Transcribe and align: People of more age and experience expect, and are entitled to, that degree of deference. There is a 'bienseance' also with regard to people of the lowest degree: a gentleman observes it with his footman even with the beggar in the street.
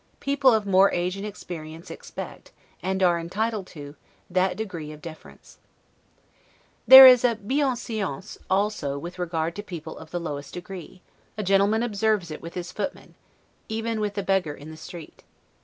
People 0.19 0.51
of 0.51 0.65
more 0.65 0.91
age 0.91 1.15
and 1.15 1.27
experience 1.27 1.91
expect, 1.91 2.49
and 2.81 3.03
are 3.03 3.19
entitled 3.19 3.67
to, 3.67 3.95
that 4.31 4.57
degree 4.57 4.91
of 4.91 4.99
deference. 4.99 5.59
There 6.87 7.05
is 7.05 7.23
a 7.23 7.35
'bienseance' 7.35 8.39
also 8.49 8.97
with 8.97 9.19
regard 9.19 9.55
to 9.57 9.61
people 9.61 9.99
of 9.99 10.09
the 10.09 10.19
lowest 10.19 10.55
degree: 10.55 11.03
a 11.37 11.43
gentleman 11.43 11.83
observes 11.83 12.31
it 12.31 12.41
with 12.41 12.55
his 12.55 12.71
footman 12.71 13.13
even 13.69 13.99
with 13.99 14.15
the 14.15 14.23
beggar 14.23 14.55
in 14.55 14.71
the 14.71 14.75
street. 14.77 15.23